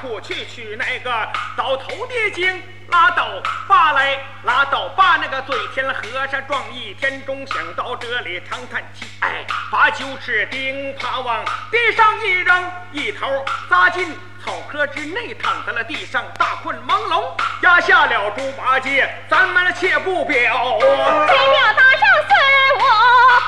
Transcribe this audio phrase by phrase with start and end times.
[0.00, 1.10] 苦去取那个
[1.56, 2.62] 倒头的精？
[2.88, 3.26] 拉倒
[3.66, 5.16] 罢来，拉倒罢！
[5.16, 17.24] 那个嘴天和尚撞一天钟，想到这里长叹气，哎，把九齿钉耙往地上一扔，一头扎进草窠之内，躺在了地上，大困朦胧，
[17.62, 20.78] 压下了猪八戒，咱们切不表。
[20.78, 22.38] 这表大圣孙
[22.78, 22.80] 悟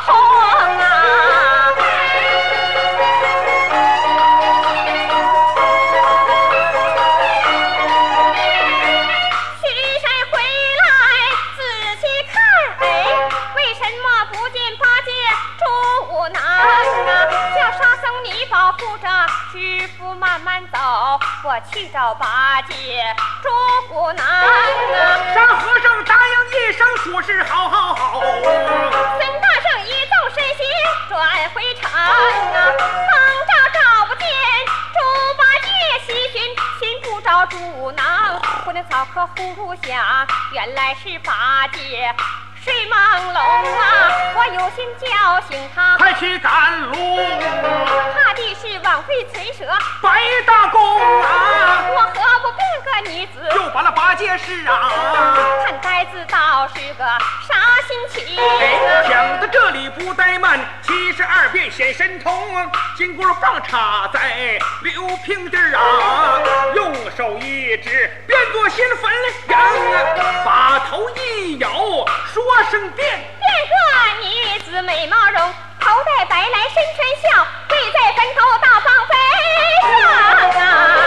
[0.05, 0.58] 空
[19.59, 20.79] 师傅慢慢走，
[21.43, 23.13] 我去找八戒
[23.43, 23.49] 猪
[23.93, 24.47] 五郎啊！
[25.35, 28.21] 沙和尚答应一声，说是好好好。
[28.21, 28.41] 孙
[29.41, 30.65] 大圣一纵身形
[31.09, 31.19] 转
[31.53, 32.07] 回城啊，
[32.55, 33.19] 方
[33.49, 34.29] 丈找不见
[34.95, 34.99] 猪
[35.37, 35.69] 八戒，
[36.07, 36.41] 西寻
[36.79, 39.43] 寻不着猪囊，忽听草窠呼
[39.75, 42.15] 噜响，原来是八戒
[42.63, 42.95] 睡朦
[43.33, 43.83] 胧啊！
[44.37, 46.95] 我有心叫醒他，快去赶路，
[48.89, 49.67] 枉费唇舌，
[50.01, 50.81] 白大公
[51.21, 51.58] 啊！
[53.01, 53.49] 女子？
[53.55, 54.91] 又把那八戒是啊！
[55.65, 57.05] 看呆子倒是个
[57.47, 57.55] 啥
[57.87, 59.09] 心情哎，啊？
[59.09, 62.33] 讲到这里不怠慢，七十二变显神通，
[62.97, 66.41] 金箍棒插在刘平地儿啊，
[66.75, 69.11] 用手一指，变作新坟
[69.47, 69.61] 梁，
[70.45, 71.71] 把头一摇，
[72.33, 73.09] 说声变。
[73.39, 73.77] 变个
[74.29, 79.15] 女子美貌容，头戴白来身穿孝，跪在坟头大放飞
[79.83, 80.98] 上啊！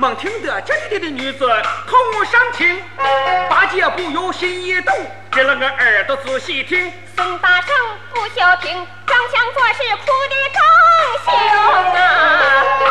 [0.00, 1.44] 猛听得这里的女子
[1.88, 2.80] 痛伤情，
[3.50, 4.94] 八戒不由心一动，
[5.32, 6.92] 支了个耳朵仔细听。
[7.16, 7.74] 孙大圣
[8.14, 10.62] 不消停，装腔作势哭得更
[11.24, 11.34] 凶
[11.94, 12.87] 啊！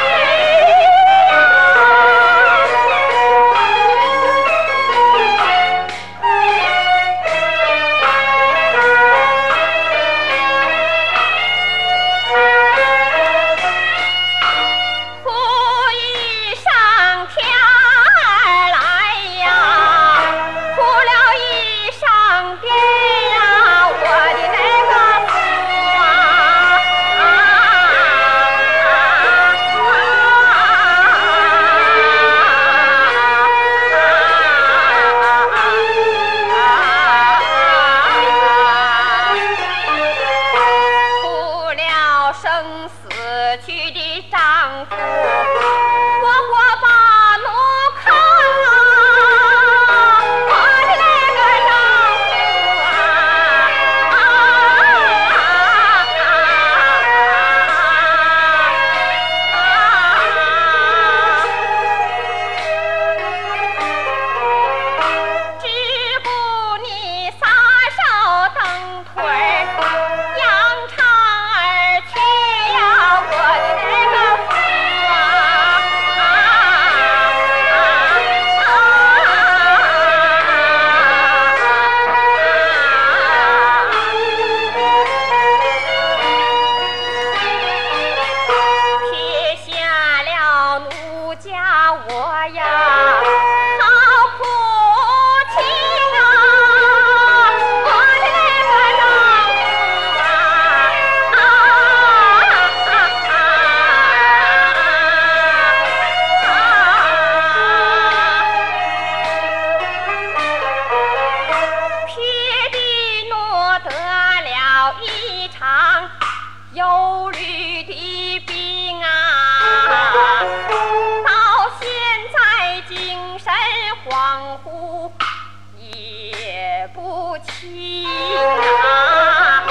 [126.98, 129.64] 不清啊。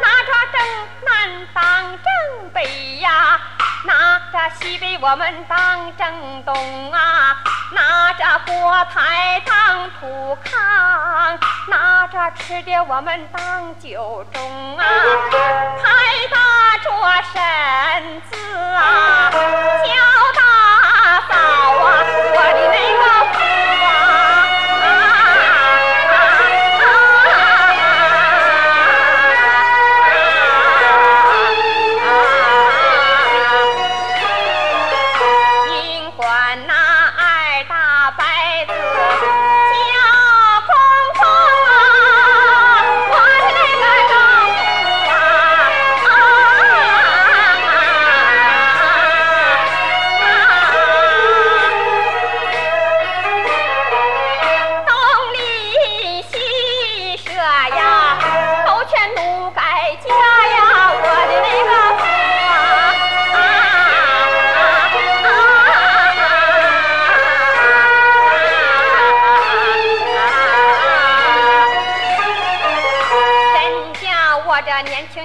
[0.00, 0.58] 拿着正
[1.04, 3.38] 南当正北呀，
[3.84, 7.36] 拿着西北我们当正东啊，
[7.72, 14.40] 拿着锅台当土炕，拿着吃的我们当酒盅
[14.78, 14.82] 啊，
[15.82, 15.92] 拍
[16.30, 16.38] 打
[16.82, 16.88] 着
[17.30, 17.40] 身
[18.00, 18.38] 年轻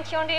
[0.04, 0.35] 轻的寡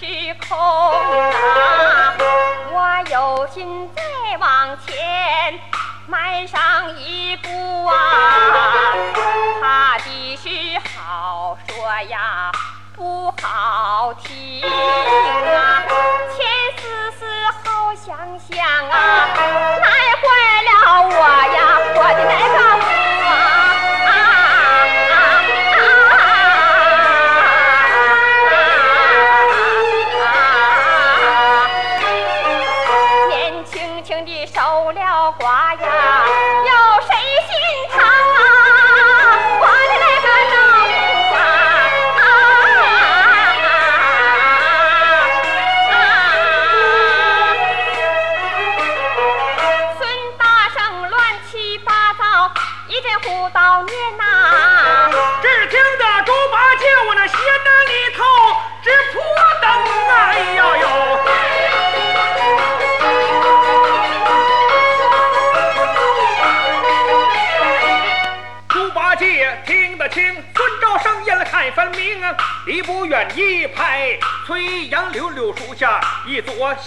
[0.00, 2.14] 也是空啊！
[2.72, 4.02] 我有心再
[4.38, 5.60] 往前
[6.06, 8.94] 迈上一步啊，
[9.60, 10.48] 怕的是
[10.98, 11.76] 好说
[12.08, 12.50] 呀
[12.96, 15.69] 不好听啊，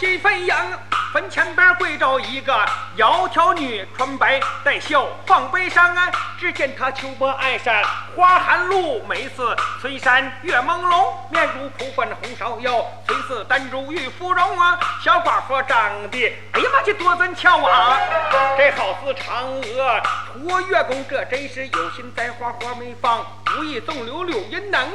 [0.03, 0.57] 新坟样。
[1.13, 2.53] 坟前边跪着一个
[2.97, 6.11] 窈窕女，穿白带孝放背上啊。
[6.37, 7.81] 只见她秋波爱扇
[8.13, 14.77] 花含露，眉似翠山月朦胧，面如蒲粉红芍药，虽似丹珠玉芙蓉啊。
[15.01, 17.97] 小寡妇长得，哎呀妈，这多俊俏啊！
[18.57, 20.01] 这好似嫦娥
[20.33, 23.25] 托月宫，这真是有心栽花花没放，
[23.57, 24.87] 无意纵流柳阴能。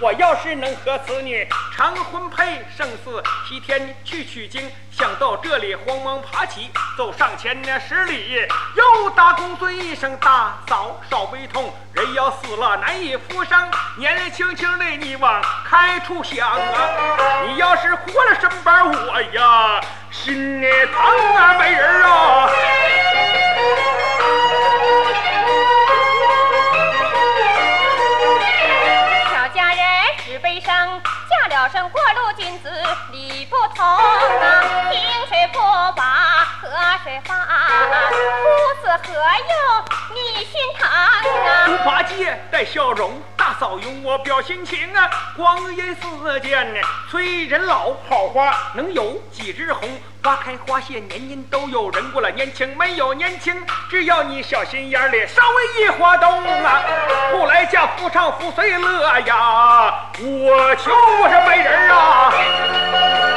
[0.00, 4.70] 我要是能和此女长婚配，胜似西天去取经。
[4.90, 19.80] 想到这里，慌忙爬起，走上前呢十里，又大公尊一声大嫂少悲痛，人要死了难以复生，年龄轻轻的你往开处想啊，你要是活了身边我呀，
[20.12, 22.48] 心里疼啊，美人啊！
[30.74, 31.00] 只悲伤，
[31.30, 32.68] 嫁了身过路君子
[33.12, 34.90] 理不通啊！
[34.90, 35.58] 萍水不
[35.94, 36.02] 把
[36.60, 36.68] 河
[37.04, 38.42] 水发，夫
[38.82, 41.22] 子何用你心疼啊？
[41.66, 43.22] 猪八戒带笑容，
[43.64, 45.10] 老用我表心情啊！
[45.34, 46.70] 光阴似箭，
[47.10, 49.88] 催人老，好花能有几枝红？
[50.22, 53.54] 花开花谢，年年都有人过了年轻没有年轻，
[53.88, 56.82] 只要你小心眼里稍微一活动啊，
[57.32, 60.10] 不来嫁夫唱妇随乐呀！
[60.18, 60.92] 我求
[61.22, 63.33] 我是美人啊！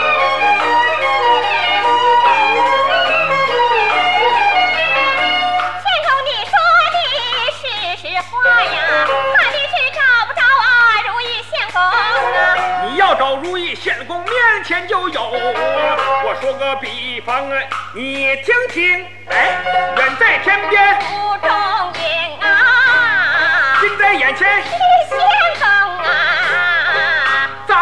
[13.08, 14.34] 要找如意仙公，面
[14.66, 15.22] 前就有。
[15.32, 17.58] 我说个比方啊，
[17.96, 19.64] 你听听，哎，
[19.96, 21.50] 远在天边，不中
[22.04, 24.70] 影啊，近在眼前，是
[25.08, 25.18] 仙
[25.58, 25.70] 公
[26.04, 27.76] 啊，咱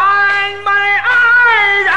[0.62, 1.10] 们二
[1.82, 1.90] 人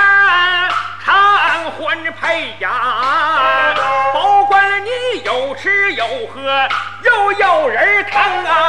[1.06, 3.76] 成婚配呀，
[4.12, 6.68] 保管你有吃有喝，
[7.04, 8.69] 又有人疼啊。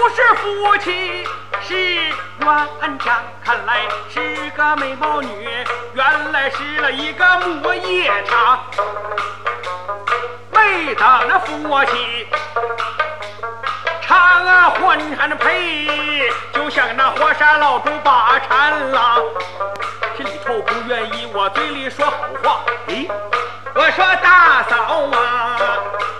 [0.00, 1.28] 不是夫妻
[1.60, 5.46] 是冤家，看来是个美貌女，
[5.92, 8.58] 原来是了一个母夜叉。
[10.50, 12.26] 没等那夫妻
[14.00, 19.22] 唱啊混还的配，就像那火山老猪把馋狼，
[20.16, 22.60] 心里头不愿意，我嘴里说好话。
[22.88, 23.06] 咦，
[23.74, 24.76] 我说大嫂
[25.20, 25.89] 啊。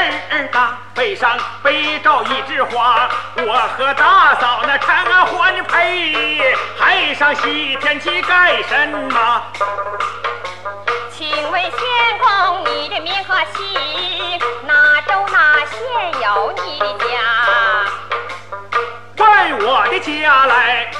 [0.00, 3.08] 儿儿大，背上背着一枝花。
[3.36, 9.42] 我和大嫂那常欢配，还上西天去干什么？
[11.10, 11.72] 请问仙
[12.18, 14.40] 公，你的名和姓？
[14.66, 15.78] 哪州哪县
[16.22, 17.06] 有你的家？
[19.62, 20.90] 我的家来，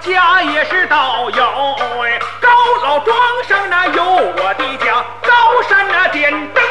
[0.00, 2.48] 家也是道友哎，高
[2.82, 6.62] 老庄上那有我的家，高山那点灯，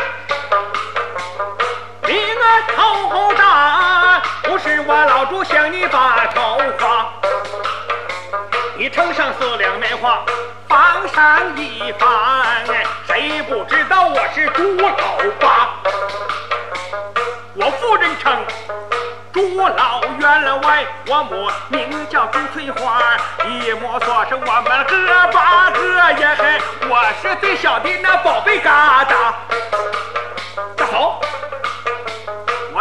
[2.76, 7.06] 头大，不是我老朱向你把头发，
[8.78, 10.20] 你称上四两棉花，
[10.68, 12.66] 放上一番，
[13.08, 14.96] 谁不知道我是朱老
[15.40, 15.70] 八？
[17.56, 18.38] 我夫人称。
[19.34, 23.00] 朱老员外，我母名叫朱翠花，
[23.46, 25.80] 一摸说是我们哥八个
[26.14, 28.66] 也嘿，我是最小的那宝贝疙
[29.06, 29.14] 瘩。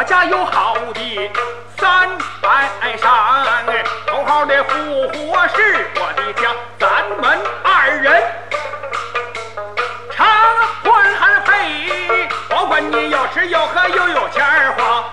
[0.07, 1.31] 家有好的
[1.77, 2.09] 三
[2.40, 3.66] 百山，
[4.07, 4.73] 头号的富
[5.09, 8.23] 户是我的家，咱们二人
[10.12, 10.25] 成
[10.85, 15.12] 婚还配，保管你要吃要喝又有钱花。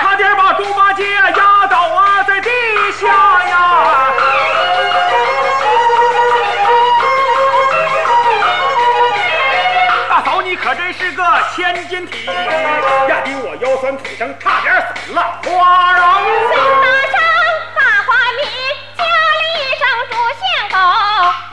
[0.00, 2.50] 差点把猪八戒压倒啊在地
[2.92, 4.39] 下呀！
[11.00, 11.24] 是个
[11.56, 14.74] 千斤体，压得我腰酸腿疼，差点
[15.06, 16.04] 死了花荣。
[16.52, 17.16] 孙大圣
[17.74, 18.44] 大花名，
[18.98, 20.76] 叫了一声猪仙狗，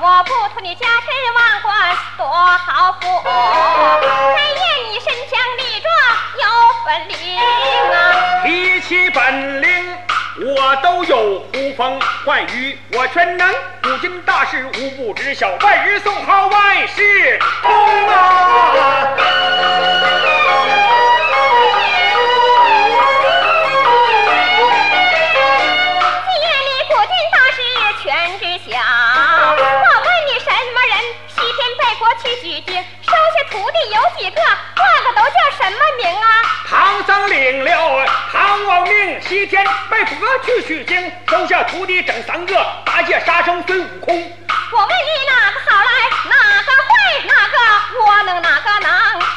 [0.03, 4.59] 我不图你家世万贯多好富，但愿
[4.91, 5.87] 你身强力壮
[6.43, 6.43] 有
[6.85, 7.95] 本领啊！
[8.43, 9.97] 提起本领，
[10.57, 11.46] 我都有呼
[11.77, 13.47] 风唤雨，我全能。
[13.83, 19.15] 古今大事无不知晓，万人送号万事通啊！
[33.89, 34.41] 有几个？
[34.75, 36.27] 个个都叫什么名啊？
[36.67, 44.15] 唐僧领了唐王命，西天拜佛去取经，收下徒弟整三个，八戒、沙僧、孙悟空。
[44.71, 45.89] 我问你哪个好来，
[46.29, 46.91] 哪个坏，
[47.27, 47.33] 哪
[48.05, 48.91] 我能，哪个能？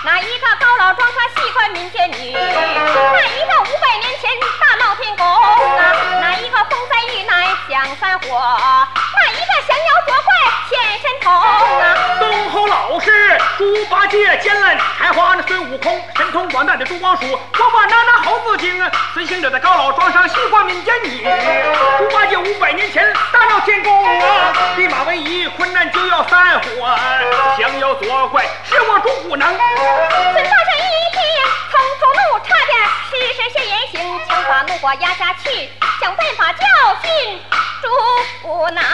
[0.04, 2.32] 哪一个高老庄他喜欢民间女？
[2.32, 4.30] 哪一个五百年前
[4.60, 5.94] 大闹天宫啊？
[6.20, 8.26] 哪一个风灾遇难降山火？
[8.28, 10.32] 哪一个降妖捉怪
[10.68, 11.96] 显神通啊？
[12.18, 21.22] 东侯老师猪八戒见了开花的孙悟空，神通广大的猪光叔，我把那那猴子精啊，孙行者在高老庄上喜欢民间女。
[21.98, 26.96] 猪八戒五百年前大闹天宫啊，弼马温一困难就要散伙，
[27.58, 29.48] 降妖作怪是我猪不能。
[29.48, 30.82] 孙大圣一
[31.14, 31.22] 听，
[31.70, 32.74] 从主怒，差点
[33.08, 33.94] 实施些言形，
[34.26, 35.70] 强把怒火压下去，
[36.00, 36.66] 想办法教
[37.04, 37.40] 训
[37.80, 37.88] 猪
[38.42, 38.84] 不难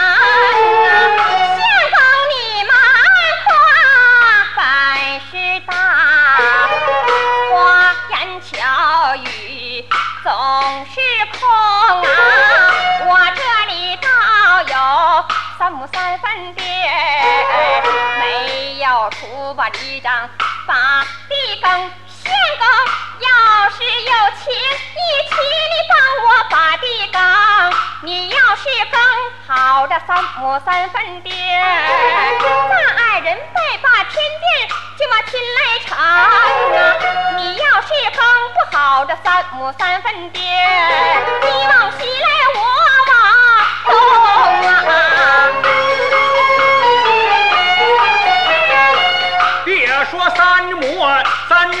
[29.67, 34.45] 好这三亩三分地儿，咱二人拜把天地
[34.97, 36.07] 就把亲来成啊！
[37.35, 42.46] 你要是耕不好这三亩三分地儿，你往西来，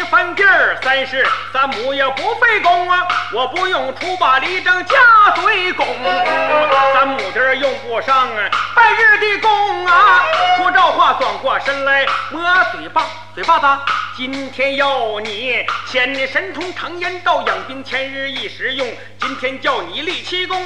[0.09, 3.05] 三分地儿，三十三亩也不费工啊！
[3.33, 4.95] 我不用出把犁杖加
[5.35, 5.85] 对工，
[6.93, 8.29] 三亩地儿用不上
[8.73, 10.23] 半日的工啊！
[10.57, 12.41] 说这话转过身来摸
[12.71, 13.67] 嘴巴，嘴巴子。
[14.15, 18.87] 今天要你千里神通常言道，养兵千日一时用。
[19.19, 20.59] 今天叫你立奇功，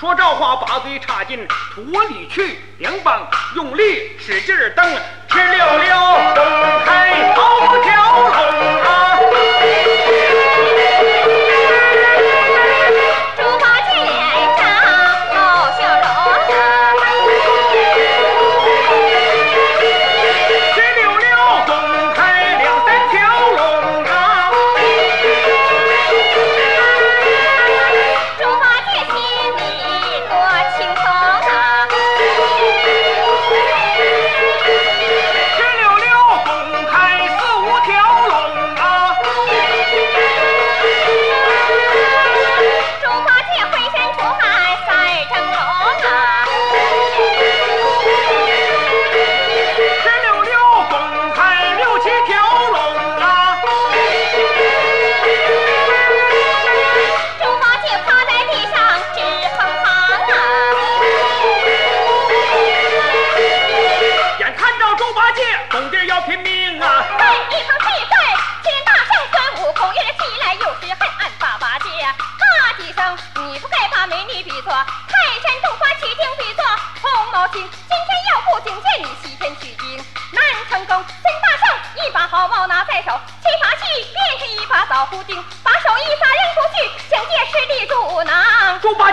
[0.00, 4.84] 说这话把嘴插进土里去，两膀用力使劲蹬，
[5.28, 5.94] 哧溜溜
[6.34, 8.69] 蹬开好条龙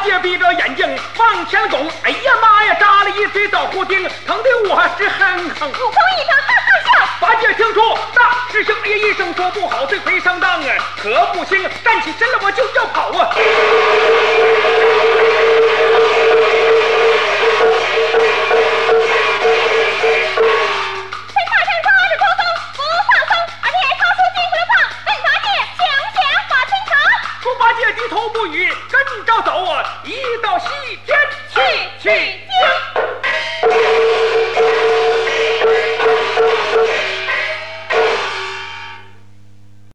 [0.07, 0.13] 挠。
[0.13, 5.69] 猪八戒闭着眼睛往前拱，哎呀妈呀，扎了一嘴枣胡钉，疼得我直哼哼。
[5.69, 6.89] 悟空一声哈哈笑。
[7.19, 7.81] 八戒听出
[8.15, 13.26] 大师兄哎呀一声说不好，这回上当啊，可不行，站起身来我就要跑啊！